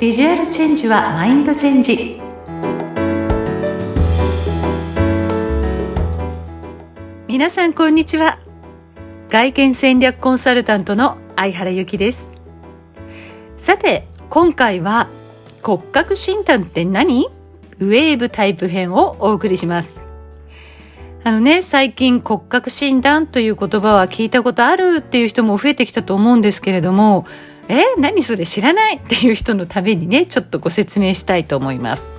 [0.00, 2.18] ビジュアルチェンジはマインドチェンジ。
[7.28, 8.38] 皆さんこんにちは。
[9.28, 12.32] 外見戦略コンサルタントの相原由紀です。
[13.58, 15.10] さて今回は
[15.62, 17.26] 骨格診断って何？
[17.78, 20.06] ウェーブタイプ編をお送りします。
[21.24, 27.26] あのね、最近骨格診断という言葉は聞いたことあるっていう人も増えてきたと思うんですけれども、
[27.68, 32.14] え何それ知らないっていう人のためにね、ちょっとご説明したいと思います。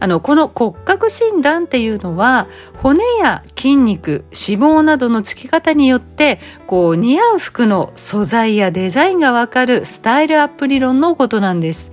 [0.00, 2.46] あの、この骨格診断っていうのは、
[2.76, 11.90] 骨や筋肉、脂肪などのつき方によって、こう、似合う服の素材やデザインがわかるスタイルアップ理論のことなんです。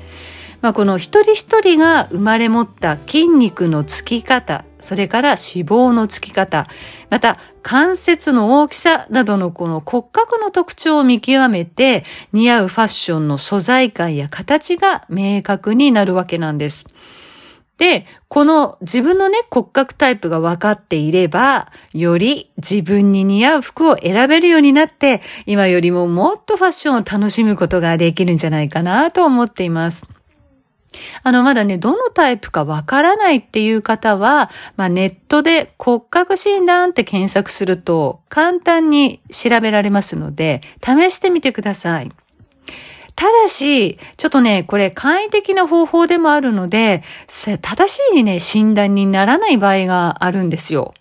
[0.66, 6.66] まあ、この一人一人が生まれ持った筋肉のつき方、それから脂肪のつき方、
[7.12, 16.88] また関節の大きさなどのこの骨格の特徴を見極めて似合うファッションの素材感や形が明確になるわけなんです。
[17.78, 30.15] で、この自分のね、骨格タイプが分かっていれば、より自分に似合う服を選べるようになって、今よりももっとファッションを楽しむことができるんじゃないかなと思っています。
[31.24, 42.12] あの、まだね、どのタイプかわからないっていう方は、まあ、ネットで骨格診断って検索すると簡単に調べられますので、試してみてください。
[43.16, 47.02] ただし、ちょっとね、これ簡易的な方法でもあるので、
[47.62, 50.94] 正しいね、診断にならない場合があるんですよ。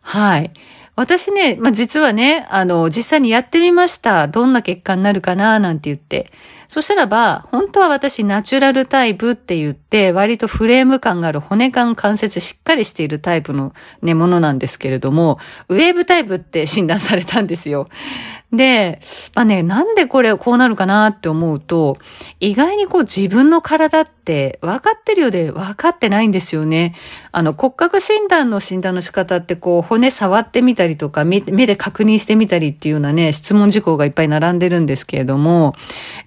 [0.00, 0.50] はい。
[0.94, 4.28] 私ね、まあ、実はね、あの、実際にやってみました。
[4.28, 6.30] どんな結果になるかな、なんて言って。
[6.68, 17.88] そしたらば、本当は私ナチュラルタイプって言って、割とフレーム感がある骨感関節しっかりしているタイプのね、ものなんですけれども、ウェーブタイプって診断されたんですよ。
[18.52, 19.00] で、
[19.34, 21.96] まあね、なんでこれこうなるかなって思うと、
[22.38, 26.94] 意外にこう自分の体って分かってるようで分かってないんですよね。
[27.32, 35.74] あの骨格診断の診断の仕方ってこう骨触ってみたりとか目で確認してみたりっていうようなね、質問事項がいっぱい並んでるんですけれども、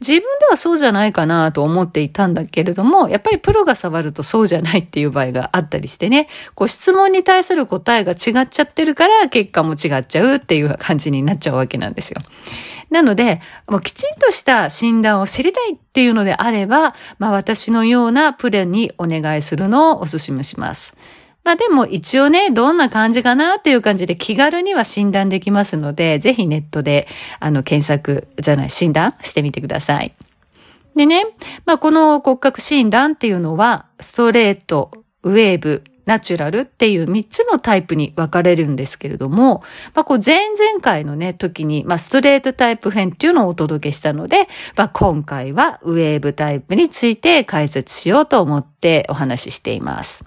[0.01, 12.14] 自分ではそうじゃないかなと思っていたんだけれども、やっぱりプロが触るとそうじゃないっていう場合があったりしてね、こう質問に対する答えが違っちゃってるから結果も違っちゃうっていう感じになっちゃうわけなんですよ。
[12.15, 12.21] よ。
[12.89, 20.95] なので、もうきちんとした診断を知りたいっていうのであれば、まあ私のようなプレンにお願いするのをお勧めします。
[21.43, 27.07] まあでも一応ね、どんな感じかなっていう感じで気軽には診断できますので、ぜひネットで
[27.39, 30.13] あの検索じゃない、診断してみてください。
[30.95, 31.25] でね、
[31.65, 34.91] まあこの骨格診断っていうのは、ストレート、
[35.23, 50.25] ウェーブ、ナチュラルっていう3つのタイプに分かれるんですけれども、まあ、こう前々回のね、時に、まあ、ストレートタイプ編っていうのをお届けしたので、まあ、今回はウェーブタイプについて解説しようと思ってお話ししています。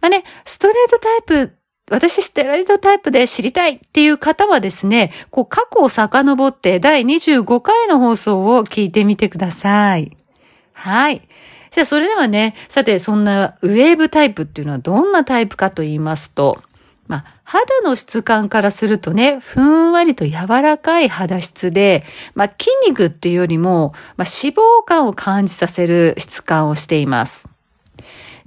[0.00, 1.56] まあね、ストレートタイプ
[1.90, 10.16] 私ステロイドタイプで知りたいっていう方はですね、こう過去を遡って第25回の放送を聞いてみてください。
[10.72, 11.28] はい。
[11.74, 16.62] じゃあそれではね、さてそんなウェーブタイプっていうのはどんなタイプかと言いますと、
[17.08, 22.04] まあ、肌の質感からするとね、ふんわりと柔らかい肌質で、
[22.36, 27.48] まあ、筋肉っていうよりも、まあ、脂肪感を感じさせる質感をしています。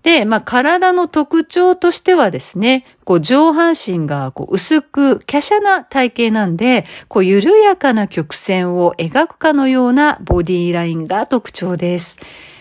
[0.03, 12.19] で、まあ、体の特徴としてはですね、こう上半身がこう薄く華奢な体型なんで、こう緩やかな曲線を描くかのようなボディーラインが特徴です。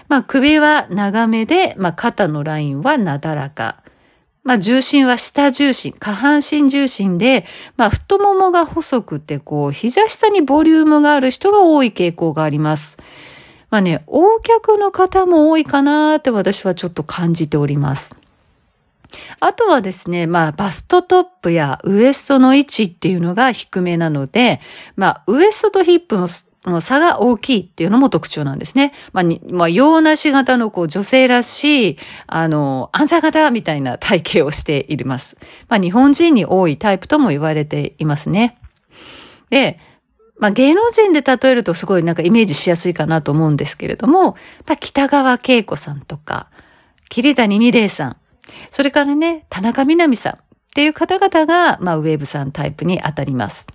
[0.08, 3.82] まあ、首は長めで、まあ、肩のラインはなだらか。
[4.44, 7.46] まあ、重心は下重心、下半身重心で、
[7.76, 12.96] まあ、太ももが細くて、こう、膝下にボリュームがある人が多い傾向があります。
[13.70, 18.14] まあね、横脚の方も多いかなって私はちょっと感じております。
[19.40, 24.60] あとはですね、まあ、バストトップやウエストの位置っていうのが低めなので、
[24.94, 26.28] まあ、ウエストとヒップの
[26.70, 28.92] の差が大きいっていうのも特徴なんですね。
[29.12, 35.36] まあ、にまあ、洋梨型のこう女性らしい、あの、安座型みたいな体型をしています。
[35.68, 38.58] まあ、日本人に多いタイプとも言われていますね。
[39.50, 39.78] で、
[40.38, 44.32] まあ、芸能人で例えるとすごいなんかイメージしやすいかなと思うんですけれども、
[44.66, 46.48] まあ、北川景子さんとか、
[47.08, 48.16] 桐谷美玲さん、
[48.70, 50.38] それからね、田中みな実さんっ
[50.74, 53.66] ていう方々が、まあ、ウェーブさんタイプに当たります。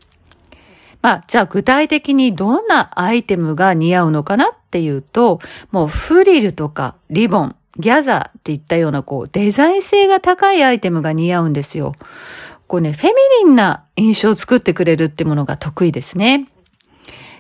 [1.02, 5.40] まあ、じゃあ具体的にどんなアイテムが似合うのかなっていうと、
[5.72, 11.94] もうフリルとかリボン、ギャザーっていったようなこうデザイン性が高いアイテムが似合うんですよ。
[12.68, 13.14] こうね、フェミ
[13.46, 16.48] リンな印象を作ってくれるってものが得意ですね。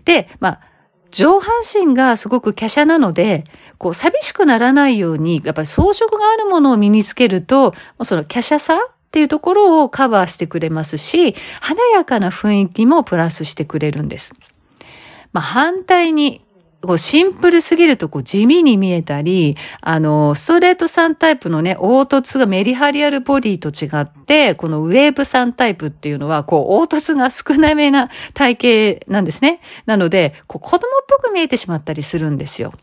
[0.03, 0.59] で、まあ、
[1.11, 3.45] 上半身がすごく華奢なので、
[3.77, 7.73] こう、寂しくならないように、やっぱり装飾があるものを身につけると、
[8.03, 8.79] その華奢さ
[9.11, 14.33] っていうところをカバーしてくれますし、華やかな雰囲気もプラスしてくれるんです。
[15.33, 16.39] まあ、反対に、
[16.81, 29.59] こうシンプルすぎるとこう地味に見えたり、あの、ストレート3タイプのね、凹凸がメリハリアルボディと違って、このウェーブ3タイプっていうのは、こう、凹凸が少なめな体型なんですね。
[29.85, 32.73] なので、こう子供っぽく見えてしまったりするんですよ。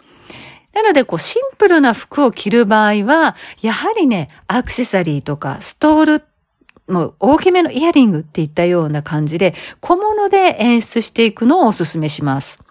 [0.82, 6.24] なので、こう、シンプルな服を着る場合は、やはりね、アクセサリーとか、ストール
[6.86, 12.62] もう大きめのイヤリングっていったような感じで小物で演出していくのをお勧めします。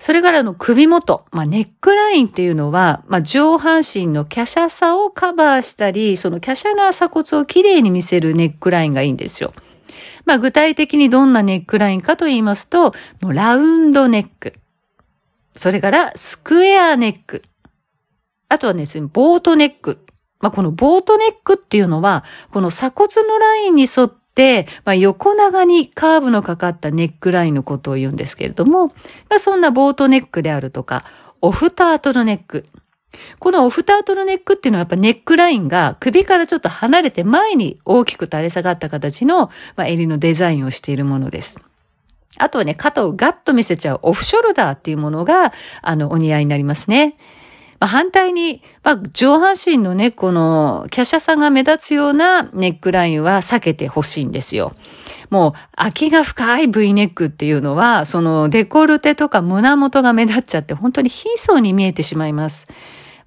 [0.00, 9.52] それからの首元、まあ、ネックラインっていうのは、まあ、上半身の華奢さをカバーしたり、その華奢な鎖骨をきれいに見せるネックラインがいいんですよ。
[10.24, 14.54] まあ、具体的にどんなネックラインかと言いますと、もうラウンドネック。
[15.54, 17.42] それからスクエアネック。
[18.48, 20.04] あとはですね、ボートネック。
[20.40, 28.92] まあ、このボートネックっていうのは、この鎖骨のラインに沿って、まあ、横長にカーブのかかったネックラインのことを言うんですけれども、ま
[29.36, 31.04] あ、そんなボートネックであるとか、
[31.40, 32.66] オフタートルネック。
[33.38, 41.58] このオフタートルネックっていうのはやっぱネックラインが首からちょっと離れて前に大きく垂れ下がった形の、まあ、襟のデザインをしているものです。
[42.38, 45.52] あとはね、肩をガッと見せちゃうオフショルダーっていうものが、
[45.82, 47.16] あの、お似合いになりますね。
[47.78, 54.74] まあ、反対に、まあ、上半身のね、この、華奢さが目立つようなネックラインは避けてほしいんですよ。
[55.30, 62.68] もう、空きが深い V ネックっていうのは、そのデコルテとか胸元が目立っちゃって、本当に貧相に見えてしまいます。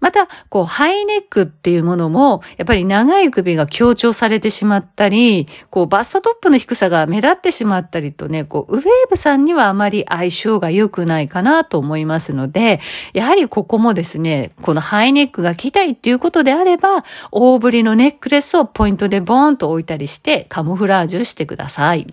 [0.06, 12.82] また、こう、ハイネックっていうものも、やっぱり長い首が強調されてしまったり、こう、バストトップの低さが目立ってしまったりとね、こう、ウェーブさんにはあまり相性が良くないかなと思いますので、
[13.14, 22.06] やはりここもですね、このハイネックが着たいっていうことであれば、大振りのネックレスをポイントでボーンと置いたりして、カモフラージュしてください。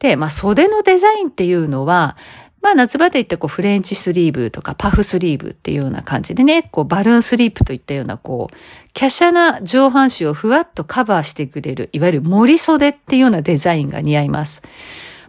[0.00, 2.16] で、まあ、袖のデザインっていうのは、
[2.62, 8.56] まあ夏場で言ってこうフレンチスリーブとかパフスリーブっていうような感じでね、こうバルーンスリープといったようなこう、
[8.92, 14.62] 華奢な上半身をふわっとカバーしてくれる、いわゆる森袖っていうようなデザインが似合います。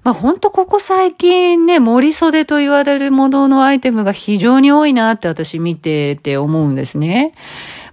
[0.03, 7.33] まあほんとここ最近ね、森袖と言われるもののアイテムが非常に多いなって私見てて思うんですね。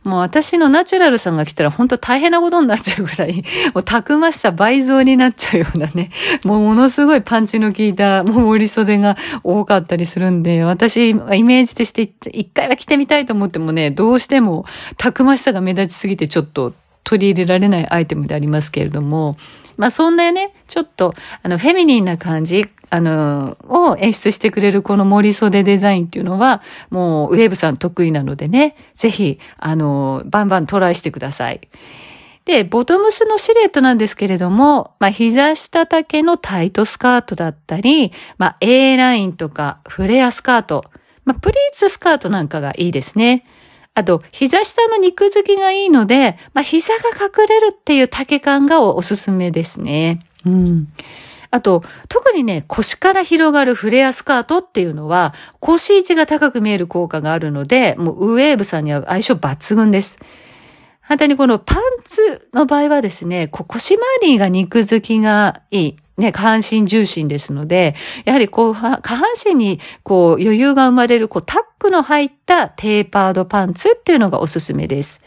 [0.04, 6.10] もう私のナチュラルさんが来たら本当大変なことになっちゃうぐらい、 もうたくましさ倍増になっちゃうようなね、
[6.44, 14.64] もうものすごいパンチの効いた、 もう折り袖が多かったりするんで、私、イメージとして一回は着てみたいと思ってもね、どうしても
[14.96, 16.72] たくましさが目立ちすぎてちょっと
[17.04, 19.36] 取り入れられないアイテムでありますけれども、
[19.76, 31.60] まあそんなね、ちょっと、あの、フェミニンな感じ、あの、を演出してくれるこの森袖デザインっていうのは、もうウェーブさん得意なのでね、ぜひ、あの、バンバントライしてください。
[32.48, 40.86] で、ボトムスのシルエットなんですけれども、まあ、膝下丈のタイトスカートだったり、まあ、A ラインとかフレアスカート、
[41.26, 43.44] まあ、プリーツスカートなんかがいいですね。
[43.98, 50.24] あと、膝下の肉付きがいいので、まあ、膝が隠れるっていう丈感がおすすめですね。
[50.46, 50.86] うん。
[51.50, 60.20] あと、特にね、腰から広がるフレアスカートっていうのは、腰位置が高く見える効果があるので、もうウェーブさんには相性抜群です。
[61.00, 65.96] 反対にこのパンツの場合はですね、腰回りが肉付きがいい。
[66.18, 67.94] ね、下半身重心ですので、
[68.24, 75.20] やはりこう、下半身にこう余裕が生まれるこうタックの入ったテーパードパンツっていうのがおすすめです。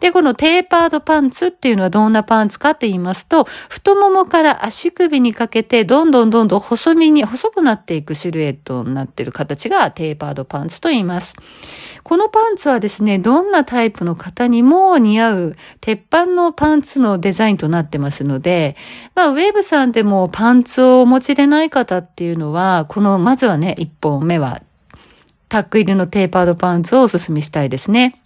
[0.00, 11.34] で、このテーパードパンツっていうのはどんなパンツかって言いますと、太ももから足首にかけてどんどんどんどん細身に、細くなっていくシルエットになっている形がテーパードパンツと言います。
[12.06, 18.76] このパンツはですね、どんなタイプの方にも似合う鉄板のパンツのデザインとなってますので、
[19.16, 24.62] まあ、ウェーブさんでもパンツをお持ちでない方っていうのは、この、まずはね、一本目は、
[25.48, 28.20] タック入りのテーパードパンツをお勧めしたいですね。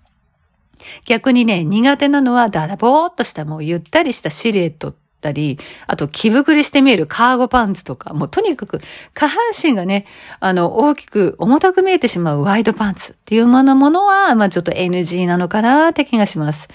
[1.05, 8.81] 逆にね、苦手なのはだらぼーっとしたもうゆったりしたシルエットったり、あと気膨れして見えるカーゴパンツとか、もうとにかく
[9.15, 10.07] 下半身がね、
[10.41, 16.69] あの、大きく重たく見えてしまうワイドパンツっていうものものは、まあちょっと NG なのかなって気がします。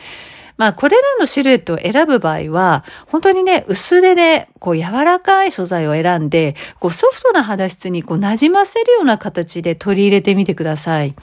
[0.58, 11.14] まあ、これらのシルエットを選ぶ場合は、本当にね、薄手で、こう、柔らかい素材を選んで、こう、ソフトな肌質にこう、馴染ませるような形で取り入れてみてください。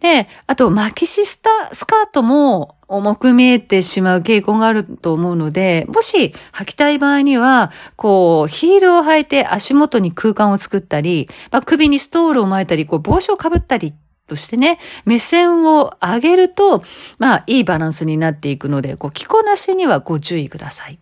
[0.00, 13.92] で、あと、巻きシスタ、スカートも、重く見えてしまう傾向があると思うので、もし履きたい場合には、こう、ヒールを履いて足元に空間を作ったり、まあ、首にストールを巻いたり、こう、帽子をかぶったり
[14.28, 16.84] としてね、目線を上げると、
[17.18, 20.98] まあ、いいバランスになっていくので、こう、着こなしにはご注意ください。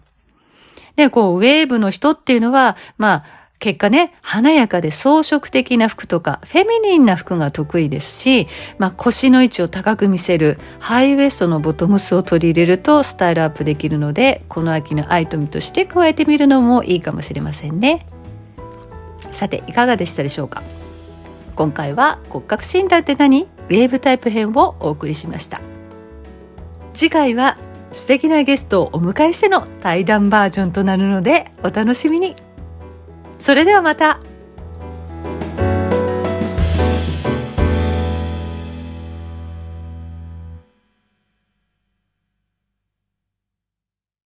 [0.97, 18.07] で、こう、ウェーブの人っていうのは、まあ、結果ね、華やかで装飾的な服とか、フェミニンな服が得意ですし、まあ、腰の位置を高く見せるハイウエストのボトムスを取り入れるとスタイルアップできるので、この秋のアイテムとして加えてみるのもいいかもしれませんね。
[19.33, 20.63] さて、いかがでしたでしょうか？
[21.57, 23.45] 今回は骨格診断って何？
[23.45, 25.63] ウェーブタイプ編をお送りしました。
[26.93, 27.57] 次回は
[27.93, 32.37] 素敵なゲストをお迎えしての対談バージョンとなるのでお楽しみに。
[33.45, 34.21] それではまた。